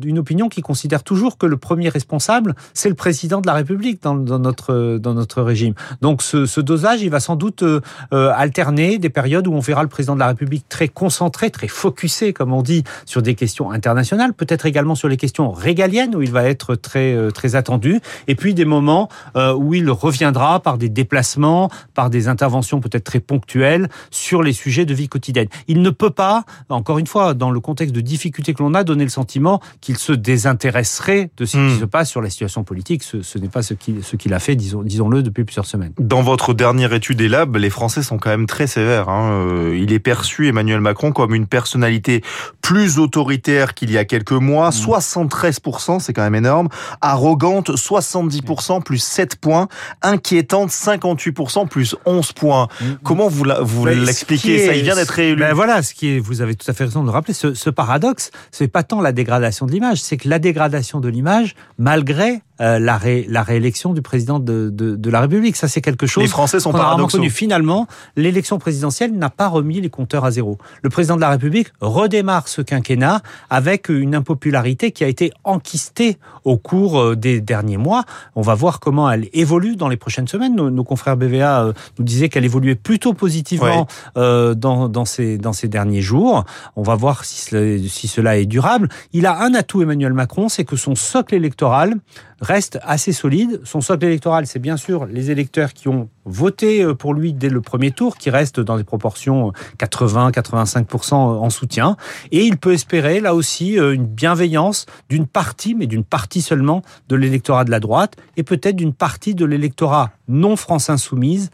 une 0.05 0.19
opinion 0.19 0.49
qui 0.49 0.63
considère 0.63 1.03
toujours 1.03 1.39
que 1.39 1.47
le 1.47 1.57
premier 1.57 1.89
responsable, 1.89 2.55
c'est 2.75 2.89
le 2.89 2.95
président 2.95 3.41
de 3.41 3.47
la 3.47 3.55
République 3.55 4.03
dans, 4.03 4.15
dans, 4.15 4.39
notre 4.39 4.99
dans 4.99 5.15
notre 5.15 5.43
régime. 5.43 5.75
Donc 6.01 6.23
ce, 6.23 6.47
ce, 6.47 6.61
dosage, 6.77 7.01
il 7.01 7.09
va 7.09 7.21
sans 7.21 7.37
doute 7.37 7.63
euh, 7.63 7.81
alterner 8.13 8.99
des 8.99 9.09
périodes 9.09 9.47
où 9.47 9.55
on 9.55 9.61
verra 9.61 9.83
le 9.83 9.89
président 9.89 10.15
de 10.15 10.21
la 10.21 10.29
République 10.29 10.69
très 10.69 10.89
concentré, 10.89 11.51
très 11.51 11.69
focusé, 11.69 12.35
comme 12.35 12.53
on 12.53 12.61
dit, 12.61 12.85
sur 13.07 13.23
des 13.23 13.35
questions 13.35 13.71
internationales, 13.71 14.35
peut-être 14.35 14.67
également 14.67 14.95
sur 14.95 15.09
les 15.09 15.17
questions 15.17 15.51
régaliennes 15.53 16.15
où 16.15 16.21
il 16.21 16.31
va 16.31 16.45
être 16.45 16.75
très 16.75 17.15
euh, 17.15 17.31
très 17.31 17.55
attendu, 17.55 18.01
et 18.29 18.35
puis 18.35 18.53
des 18.53 18.67
moments 18.67 19.09
euh, 19.37 19.55
où 19.55 19.73
il 19.73 19.91
reviendra 19.91 20.61
par 20.61 20.77
des 20.77 20.91
déplacements, 20.91 21.71
par 21.95 22.11
des 22.11 22.29
interventions 22.29 22.81
peut-être 22.81 23.05
très 23.05 23.21
ponctuelles 23.21 23.89
sur 24.11 24.43
les 24.43 24.53
sujets 24.53 24.85
de 24.85 24.93
vie 24.93 25.09
quotidienne. 25.09 25.49
Il 25.69 25.81
ne 25.81 25.91
peut 25.91 26.11
pas, 26.11 26.45
encore 26.69 26.99
une 26.99 27.07
fois, 27.07 27.33
dans 27.33 27.51
le 27.51 27.61
contexte 27.61 27.95
de 27.95 28.03
difficultés 28.03 28.53
que 28.53 28.63
l'on 28.63 28.75
a, 28.75 28.85
donner 28.85 29.05
le 29.05 29.11
sentiment 29.11 29.61
qu'il 29.81 29.97
se 29.97 30.13
désintéresserait 30.13 31.31
de 31.39 31.47
ce 31.47 31.57
qui 31.57 31.77
hmm. 31.77 31.81
se 31.81 31.85
passe 31.87 32.11
sur 32.11 32.21
la 32.21 32.29
situation 32.29 32.65
politique. 32.65 33.03
Ce, 33.03 33.23
ce 33.23 33.39
n'est 33.39 33.49
pas 33.49 33.63
ce 33.63 33.73
qu'il 33.73 34.05
ce 34.05 34.17
a 34.33 34.39
fait, 34.39 34.57
disons, 34.57 34.83
disons-le, 34.83 35.23
depuis 35.23 35.45
plusieurs 35.45 35.67
semaines. 35.67 35.93
Dans 35.99 36.23
votre 36.23 36.53
dernière 36.57 36.93
étude 36.93 37.21
ELAB, 37.21 37.57
les 37.57 37.71
Français 37.71 38.03
sont 38.03 38.19
quand 38.19 38.31
même 38.31 38.47
très 38.47 38.67
sévères. 38.67 39.09
Hein. 39.09 39.31
Euh, 39.31 39.79
il 39.79 39.93
est 39.93 40.01
perçu, 40.01 40.49
Emmanuel 40.49 40.81
Macron, 40.81 41.13
comme 41.13 41.35
une 41.35 41.47
personnalité 41.47 42.23
plus 42.63 42.99
autoritaire 42.99 43.75
qu'il 43.75 43.93
y 43.93 43.99
a 43.99 44.05
quelques 44.05 44.33
mois. 44.33 44.71
73%, 44.71 45.97
hmm. 45.97 46.01
c'est 46.01 46.13
quand 46.13 46.23
même 46.23 46.35
énorme. 46.35 46.69
Arrogante, 47.01 47.71
70%, 47.71 48.83
plus 48.83 48.99
7 48.99 49.37
points. 49.37 49.69
Inquiétante, 50.03 50.71
58%, 50.71 51.69
plus 51.69 51.95
11 52.07 52.33
points. 52.33 52.69
Hmm. 52.81 52.85
Comment 53.05 53.29
vous, 53.29 53.45
vous 53.63 53.85
ben, 53.85 54.05
l'expliquez 54.05 54.67
Ça, 54.67 54.75
il 54.75 54.83
vient 54.83 54.97
d'être 54.97 55.11
réélu. 55.11 55.41
Ben 55.41 55.55
voilà, 55.55 55.83
ce 55.83 55.95
qui 55.95 56.17
est, 56.17 56.19
vous 56.19 56.41
avez 56.41 56.57
tout 56.57 56.69
à 56.69 56.75
fait 56.75 56.85
raison 56.85 57.03
de 57.03 57.07
le 57.07 57.13
rappeler, 57.13 57.35
ce, 57.35 57.55
ce 57.55 57.71
paradoxe, 57.71 58.31
c'est 58.51 58.69
pas 58.69 58.83
tant 58.83 59.01
la 59.01 59.13
dégradation 59.13 59.67
de 59.67 59.73
l'image, 59.73 60.01
c'est 60.01 60.17
que 60.17 60.29
la 60.29 60.39
dégradation 60.39 61.01
de 61.01 61.09
l'image, 61.09 61.55
malgré 61.79 62.41
euh, 62.61 62.79
la, 62.79 62.99
la 63.29 63.43
réélection 63.43 63.93
du 63.93 64.03
président 64.03 64.39
de, 64.39 64.71
de, 64.71 64.97
de 64.97 65.11
la 65.11 65.21
République. 65.21 65.57
Ça, 65.57 65.69
c'est 65.69 65.81
quelque 65.81 66.07
chose. 66.07 66.23
Les 66.23 66.29
Français 66.29 66.61
sont 66.61 66.73
paradoxaux. 66.73 67.19
Connu. 67.19 67.31
Finalement, 67.31 67.87
l'élection 68.17 68.59
présidentielle 68.59 69.13
n'a 69.13 69.31
pas 69.31 69.49
remis 69.49 69.81
les 69.81 69.91
compteurs 69.91 70.25
à 70.25 70.31
zéro. 70.31 70.59
Le 70.83 70.91
président 70.91 71.17
de 71.17 71.21
la 71.21 71.31
République 71.31 71.69
redémarre 71.81 72.49
ce 72.49 72.63
quinquennat 72.63 73.21
avec 73.51 73.89
une 73.89 74.15
impopularité 74.15 74.91
qui 74.91 75.05
a 75.05 75.09
été 75.09 75.33
enquistée 75.45 76.19
au 76.45 76.57
cours 76.57 76.99
euh, 76.99 77.17
des 77.17 77.41
derniers 77.41 77.77
mois. 77.77 78.05
On 78.35 78.43
va 78.43 78.55
voir 78.55 78.81
comment 78.81 79.11
elle 79.11 79.29
évolue 79.33 79.77
dans 79.77 79.89
les 79.89 79.97
prochaines 79.97 80.29
semaines. 80.29 80.55
Nos, 80.55 80.71
nos 80.71 80.85
confrères 80.85 81.17
BVA 81.17 81.63
euh, 81.63 81.73
nous 81.99 82.05
disaient 82.05 82.29
qu'elle 82.29 82.45
évoluait 82.45 82.75
plutôt 82.75 83.13
positivement 83.15 83.87
ouais. 84.17 84.55
dans, 84.55 84.89
dans, 84.89 85.05
ces, 85.05 85.39
dans 85.39 85.53
ces 85.53 85.69
derniers 85.69 86.03
jours. 86.03 86.45
On 86.77 86.83
va 86.83 86.95
voir 86.95 87.25
si 87.25 87.41
cela, 87.41 87.79
si 87.89 88.09
cela 88.09 88.39
est 88.39 88.47
durable. 88.47 88.89
Il 89.13 89.27
a 89.27 89.43
un 89.43 89.55
atout, 89.55 89.83
Emmanuel 89.83 90.13
Macron, 90.13 90.49
c'est 90.49 90.65
que 90.65 90.77
son 90.77 90.95
socle 90.95 91.35
électoral 91.35 91.97
reste 92.41 92.79
assez 92.83 93.13
solide. 93.13 93.61
Son 93.65 93.81
socle 93.81 94.05
électoral, 94.05 94.47
c'est 94.47 94.59
bien 94.59 94.77
sûr 94.77 95.07
les 95.07 95.31
électeurs 95.31 95.73
qui 95.73 95.89
ont 95.89 96.09
voté 96.27 96.83
euh, 96.83 96.95
pour 96.95 97.15
lui 97.15 97.33
dès 97.33 97.49
le 97.49 97.61
premier 97.61 97.93
tour, 97.93 98.17
qui 98.17 98.31
restent 98.31 98.61
dans 98.61 98.77
des 98.77 98.85
proportions 98.85 99.53
80-85% 99.79 101.15
euh, 101.15 101.17
en 101.17 101.51
soutien. 101.51 101.97
Et 102.33 102.45
il 102.45 102.59
peut 102.59 102.73
espérer, 102.73 103.21
là 103.21 103.35
aussi, 103.35 103.79
euh, 103.79 103.95
une 103.95 104.07
bienveillance 104.07 104.87
d'une 105.09 105.27
partie, 105.27 105.75
mais 105.75 105.87
d'une 105.87 106.05
partie 106.05 106.43
seulement, 106.43 106.83
de 107.09 107.17
l'électorat 107.17 107.65
de 107.65 107.71
la 107.71 107.81
droite, 107.81 108.17
et 108.37 108.43
peut-être 108.43 108.77
d'une 108.77 108.93
partie 108.93 109.35
de 109.35 109.45
l'électorat 109.45 110.11
non 110.29 110.57
France 110.57 110.91
insoumise 110.91 111.51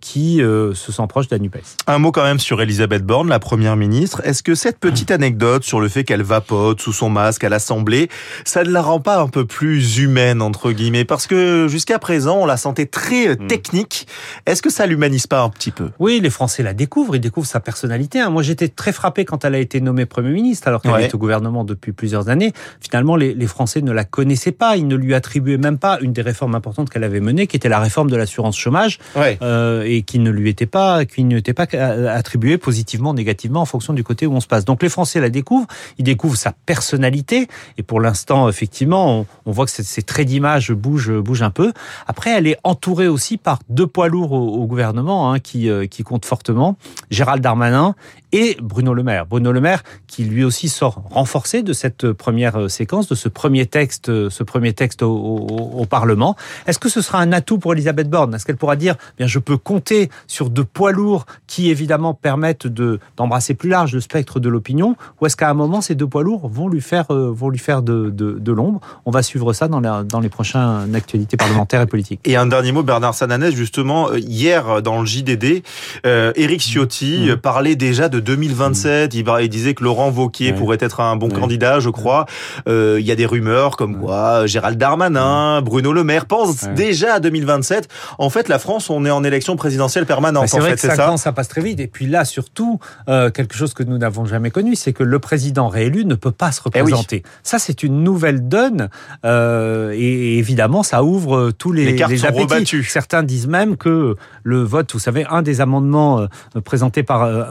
qui 0.00 0.38
se 0.38 0.72
sent 0.74 1.02
proche 1.08 1.28
de 1.28 1.36
la. 1.36 1.42
Un 1.86 1.98
mot 1.98 2.10
quand 2.10 2.22
même 2.22 2.38
sur 2.38 2.62
Elisabeth 2.62 3.04
Borne, 3.04 3.28
la 3.28 3.38
première 3.38 3.76
ministre. 3.76 4.22
Est-ce 4.24 4.42
que 4.42 4.54
cette 4.54 4.78
petite 4.78 5.10
anecdote 5.10 5.62
sur 5.62 5.78
le 5.78 5.88
fait 5.88 6.04
qu'elle 6.04 6.22
vapote 6.22 6.80
sous 6.80 6.92
son 6.92 7.10
masque 7.10 7.44
à 7.44 7.50
l'Assemblée, 7.50 8.08
ça 8.44 8.64
ne 8.64 8.70
la 8.70 8.80
rend 8.80 9.00
pas 9.00 9.20
un 9.20 9.28
peu 9.28 9.44
plus 9.44 9.98
humaine, 9.98 10.23
entre 10.40 10.72
guillemets 10.72 11.04
Parce 11.04 11.26
que 11.26 11.68
jusqu'à 11.68 11.98
présent, 11.98 12.38
on 12.38 12.46
la 12.46 12.56
sentait 12.56 12.86
très 12.86 13.34
hmm. 13.34 13.46
technique. 13.46 14.06
Est-ce 14.46 14.62
que 14.62 14.70
ça 14.70 14.86
l'humanise 14.86 15.26
pas 15.26 15.42
un 15.42 15.48
petit 15.48 15.70
peu? 15.70 15.90
Oui, 15.98 16.20
les 16.20 16.30
Français 16.30 16.62
la 16.62 16.74
découvrent, 16.74 17.16
ils 17.16 17.20
découvrent 17.20 17.46
sa 17.46 17.60
personnalité. 17.60 18.20
Hein. 18.20 18.30
Moi, 18.30 18.42
j'étais 18.42 18.68
très 18.68 18.92
frappé 18.92 19.24
quand 19.24 19.44
elle 19.44 19.54
a 19.54 19.58
été 19.58 19.80
nommée 19.80 20.06
Premier 20.06 20.30
ministre, 20.30 20.68
alors 20.68 20.82
qu'elle 20.82 20.92
ouais. 20.92 21.04
est 21.04 21.14
au 21.14 21.18
gouvernement 21.18 21.64
depuis 21.64 21.92
plusieurs 21.92 22.28
années. 22.28 22.52
Finalement, 22.80 23.16
les, 23.16 23.34
les, 23.34 23.46
Français 23.46 23.82
ne 23.82 23.92
la 23.92 24.04
connaissaient 24.04 24.52
pas, 24.52 24.76
ils 24.76 24.86
ne 24.86 24.96
lui 24.96 25.14
attribuaient 25.14 25.58
même 25.58 25.78
pas 25.78 25.98
une 26.00 26.12
des 26.12 26.22
réformes 26.22 26.54
importantes 26.54 26.90
qu'elle 26.90 27.04
avait 27.04 27.20
menées, 27.20 27.46
qui 27.46 27.56
était 27.56 27.68
la 27.68 27.80
réforme 27.80 28.10
de 28.10 28.16
l'assurance 28.16 28.56
chômage, 28.56 28.98
ouais. 29.16 29.38
euh, 29.42 29.82
et 29.86 30.02
qui 30.02 30.18
ne 30.18 30.30
lui 30.30 30.48
était 30.48 30.66
pas, 30.66 31.04
qui 31.04 31.24
ne 31.24 31.38
était 31.38 31.54
pas 31.54 31.66
attribuée 32.10 32.58
positivement, 32.58 33.14
négativement, 33.14 33.60
en 33.60 33.66
fonction 33.66 33.92
du 33.92 34.04
côté 34.04 34.26
où 34.26 34.34
on 34.34 34.40
se 34.40 34.46
passe. 34.46 34.64
Donc 34.64 34.82
les 34.82 34.88
Français 34.88 35.20
la 35.20 35.30
découvrent, 35.30 35.66
ils 35.98 36.04
découvrent 36.04 36.36
sa 36.36 36.52
personnalité, 36.52 37.48
et 37.78 37.82
pour 37.82 38.00
l'instant, 38.00 38.48
effectivement, 38.48 39.20
on, 39.20 39.26
on 39.46 39.52
voit 39.52 39.66
que 39.66 39.72
ces 39.72 40.02
traits 40.14 40.28
d'image 40.28 40.70
bougent, 40.70 41.10
bougent 41.10 41.42
un 41.42 41.50
peu. 41.50 41.72
Après, 42.06 42.30
elle 42.30 42.46
est 42.46 42.56
entourée 42.62 43.08
aussi 43.08 43.36
par 43.36 43.58
deux 43.68 43.88
poids 43.88 44.06
lourds 44.06 44.30
au, 44.30 44.64
gouvernement 44.64 45.32
hein, 45.32 45.40
qui, 45.40 45.68
euh, 45.68 45.86
qui 45.86 46.04
compte 46.04 46.24
fortement, 46.24 46.76
Gérald 47.10 47.42
Darmanin 47.42 47.96
et 48.34 48.56
Bruno 48.60 48.94
Le 48.94 49.04
Maire. 49.04 49.26
Bruno 49.26 49.52
Le 49.52 49.60
Maire 49.60 49.84
qui 50.08 50.24
lui 50.24 50.42
aussi 50.42 50.68
sort 50.68 51.04
renforcé 51.10 51.62
de 51.62 51.72
cette 51.72 52.12
première 52.12 52.62
euh, 52.62 52.68
séquence, 52.68 53.08
de 53.08 53.14
ce 53.14 53.28
premier 53.28 53.66
texte, 53.66 54.08
euh, 54.08 54.28
ce 54.28 54.42
premier 54.42 54.72
texte 54.72 55.02
au, 55.02 55.14
au, 55.14 55.80
au 55.80 55.86
Parlement. 55.86 56.34
Est-ce 56.66 56.80
que 56.80 56.88
ce 56.88 57.00
sera 57.00 57.20
un 57.20 57.32
atout 57.32 57.58
pour 57.58 57.72
Elisabeth 57.72 58.10
Borne? 58.10 58.34
Est-ce 58.34 58.44
qu'elle 58.44 58.56
pourra 58.56 58.74
dire, 58.74 58.96
bien, 59.16 59.28
je 59.28 59.38
peux 59.38 59.56
compter 59.56 60.10
sur 60.26 60.50
deux 60.50 60.64
poids 60.64 60.90
lourds 60.90 61.26
qui 61.46 61.70
évidemment 61.70 62.12
permettent 62.12 62.66
de 62.66 62.98
d'embrasser 63.16 63.54
plus 63.54 63.68
large 63.68 63.92
le 63.94 64.00
spectre 64.00 64.40
de 64.40 64.48
l'opinion, 64.48 64.96
ou 65.20 65.26
est-ce 65.26 65.36
qu'à 65.36 65.48
un 65.48 65.54
moment 65.54 65.80
ces 65.80 65.94
deux 65.94 66.08
poids 66.08 66.24
lourds 66.24 66.48
vont 66.48 66.68
lui 66.68 66.80
faire 66.80 67.06
vont 67.10 67.48
lui 67.48 67.58
faire 67.58 67.82
de, 67.82 68.10
de, 68.10 68.32
de 68.32 68.52
l'ombre? 68.52 68.80
On 69.04 69.12
va 69.12 69.22
suivre 69.22 69.52
ça 69.52 69.68
dans, 69.68 69.80
la, 69.80 70.02
dans 70.02 70.18
les 70.18 70.28
prochaines 70.28 70.92
actualités 70.94 71.36
parlementaires 71.36 71.82
et 71.82 71.86
politiques. 71.86 72.20
Et 72.24 72.34
un 72.34 72.46
dernier 72.46 72.72
mot, 72.72 72.82
Bernard 72.82 73.14
Sananès, 73.14 73.54
justement, 73.54 74.12
hier 74.14 74.82
dans 74.82 75.00
le 75.00 75.06
JDD, 75.06 75.62
euh, 76.04 76.32
Éric 76.34 76.62
Ciotti 76.62 77.30
mmh. 77.30 77.36
parlait 77.36 77.76
déjà 77.76 78.08
de 78.08 78.23
2027. 78.24 79.14
Mmh. 79.14 79.18
Il, 79.40 79.48
disait 79.48 79.74
que 79.74 79.84
Laurent 79.84 80.10
Vauquier 80.10 80.50
ouais. 80.50 80.56
pourrait 80.56 80.78
être 80.80 81.00
un 81.00 81.16
bon 81.16 81.28
ouais. 81.28 81.38
candidat, 81.38 81.80
je 81.80 81.90
crois. 81.90 82.26
Euh, 82.68 82.96
il 83.00 83.06
y 83.06 83.12
a 83.12 83.14
des 83.14 83.26
rumeurs 83.26 83.76
comme 83.76 84.00
quoi 84.00 84.46
Gérald 84.46 84.78
Darmanin, 84.78 85.62
Bruno 85.62 85.92
Le 85.92 86.04
Maire 86.04 86.26
pensent 86.26 86.68
déjà 86.74 87.14
à 87.14 87.20
2027. 87.20 87.88
En 88.18 88.30
fait, 88.30 88.48
la 88.48 88.58
France, 88.58 88.90
on 88.90 89.04
est 89.04 89.10
en 89.10 89.22
élection 89.24 89.56
présidentielle 89.56 90.06
permanente. 90.06 90.48
C'est 90.48 90.58
vrai 90.58 90.76
fait, 90.76 90.88
que 90.88 90.94
5 90.94 91.08
ans, 91.08 91.16
ça 91.16 91.32
passe 91.32 91.48
très 91.48 91.60
vite. 91.60 91.80
Et 91.80 91.86
puis 91.86 92.06
là, 92.06 92.24
surtout, 92.24 92.80
euh, 93.08 93.30
quelque 93.30 93.54
chose 93.54 93.74
que 93.74 93.82
nous 93.82 93.98
n'avons 93.98 94.24
jamais 94.24 94.50
connu, 94.50 94.74
c'est 94.74 94.92
que 94.92 95.04
le 95.04 95.18
président 95.18 95.68
réélu 95.68 96.04
ne 96.04 96.14
peut 96.14 96.32
pas 96.32 96.52
se 96.52 96.62
représenter. 96.62 97.22
Eh 97.24 97.26
oui. 97.26 97.32
Ça, 97.42 97.58
c'est 97.58 97.82
une 97.82 98.02
nouvelle 98.02 98.48
donne. 98.48 98.88
Euh, 99.24 99.92
et, 99.94 100.38
évidemment, 100.38 100.82
ça 100.82 101.04
ouvre 101.04 101.50
tous 101.50 101.72
les, 101.72 101.84
les 101.84 101.96
cartes 101.96 102.12
les 102.12 102.18
sont 102.18 102.32
rebattues. 102.32 102.84
Certains 102.84 103.22
disent 103.22 103.46
même 103.46 103.76
que 103.76 104.16
le 104.42 104.62
vote, 104.62 104.92
vous 104.92 104.98
savez, 104.98 105.24
un 105.30 105.42
des 105.42 105.60
amendements 105.60 106.20
euh, 106.20 106.60
présentés 106.60 107.02
par 107.02 107.22
euh, 107.22 107.44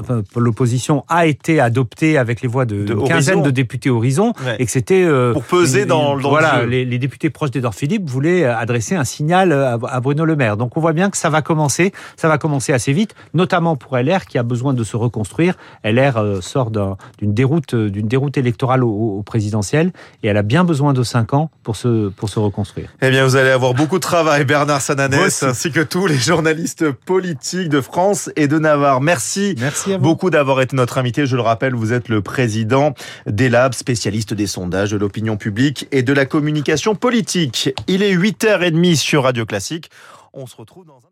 a 1.10 1.26
été 1.26 1.60
adopté 1.60 2.18
avec 2.18 2.42
les 2.42 2.48
voix 2.48 2.66
de, 2.66 2.84
de 2.86 2.94
quinzaine 2.94 3.42
de 3.42 3.52
députés 3.52 3.90
Horizon 3.90 4.34
ouais. 4.46 4.56
et 4.60 4.66
que 4.66 4.72
c'était 4.72 5.04
euh, 5.04 5.34
pour 5.34 5.44
peser 5.44 5.86
dans, 5.86 6.18
dans 6.18 6.30
voilà 6.30 6.64
le 6.64 6.70
les, 6.70 6.86
les, 6.86 6.98
députés 6.98 7.30
proches 7.30 7.52
d'Edouard 7.52 7.76
Philippe 7.76 8.10
voulaient 8.10 8.46
adresser 8.46 8.96
un 8.96 9.04
signal 9.04 9.52
à, 9.52 9.74
à, 9.74 10.00
Bruno 10.00 10.26
Le 10.26 10.36
Maire. 10.36 10.58
Donc 10.58 10.78
on 10.78 10.82
voit 10.82 10.94
bien 10.94 11.10
que 11.10 11.18
ça 11.18 11.30
va 11.30 11.42
commencer, 11.42 11.92
ça 12.16 12.28
va 12.28 12.38
commencer 12.38 12.74
assez 12.74 12.94
vite, 12.94 13.16
notamment 13.34 13.76
pour 13.76 13.98
LR 13.98 14.26
qui 14.26 14.38
a 14.38 14.44
besoin 14.44 14.74
de 14.74 14.84
se 14.84 14.98
reconstruire. 14.98 15.56
LR 15.84 16.18
euh, 16.18 16.42
sort 16.42 16.72
d'une 16.72 17.34
déroute 17.34 17.76
d'une 17.76 18.08
déroute 18.08 18.38
électorale 18.38 18.84
au, 18.84 19.18
au, 19.18 19.24
présidentiel 19.24 19.92
et 20.22 20.28
elle 20.28 20.38
a 20.38 20.44
bien 20.44 20.64
besoin 20.64 20.94
de 20.94 21.04
cinq 21.04 21.34
ans 21.34 21.50
pour 21.64 21.76
se 21.76 22.10
pour 22.10 22.30
se 22.30 22.40
reconstruire. 22.40 22.90
Eh 23.02 23.10
bien 23.10 23.24
vous 23.26 23.36
allez 23.36 23.50
avoir 23.50 23.74
beaucoup 23.74 23.98
de 23.98 24.04
travail 24.04 24.46
Bernard 24.46 24.82
Sananès 24.82 25.44
ainsi 25.44 25.72
que 25.72 25.82
tous 25.82 26.08
les 26.08 26.18
journalistes 26.18 26.92
politiques 26.92 27.70
de 27.70 27.82
France 27.82 28.30
et 28.36 28.48
de 28.48 28.60
Navarre. 28.60 29.02
Merci, 29.02 29.56
Merci 29.60 29.98
beaucoup 29.98 30.30
d'avoir 30.30 30.43
été 30.62 30.76
notre 30.76 30.98
invité. 30.98 31.26
Je 31.26 31.36
le 31.36 31.42
rappelle, 31.42 31.74
vous 31.74 31.94
êtes 31.94 32.10
le 32.10 32.22
président 32.22 32.94
d'ELAB, 33.26 33.74
spécialiste 33.74 34.34
des 34.34 34.48
sondages, 34.48 34.92
de 34.92 34.98
l'opinion 34.98 35.38
publique 35.38 35.88
et 35.92 36.04
de 36.04 36.14
la 36.14 36.26
communication 36.26 36.96
politique. 36.96 37.74
Il 37.88 38.04
est 38.04 38.16
8h30 38.16 38.96
sur 38.96 39.24
Radio 39.24 39.46
Classique. 39.46 39.90
On 40.34 40.48
se 40.48 40.56
retrouve 40.56 40.86
dans 40.86 40.98
un 40.98 41.12